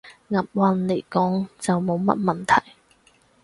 [0.29, 2.71] 押韻來講，就冇乜問題